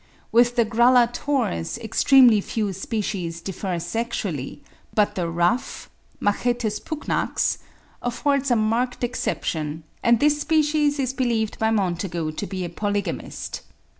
With 0.31 0.55
the 0.55 0.65
Grallatores, 0.65 1.77
extremely 1.77 2.41
few 2.41 2.73
species 2.73 3.39
differ 3.39 3.79
sexually, 3.79 4.63
but 4.95 5.13
the 5.13 5.29
ruff 5.29 5.91
(Machetes 6.19 6.79
pugnax) 6.79 7.59
affords 8.01 8.49
a 8.49 8.55
marked 8.55 9.03
exception, 9.03 9.83
and 10.01 10.19
this 10.19 10.41
species 10.41 10.97
is 10.97 11.13
believed 11.13 11.59
by 11.59 11.69
Montagu 11.69 12.31
to 12.31 12.47
be 12.47 12.65
a 12.65 12.69
polygamist. 12.69 13.61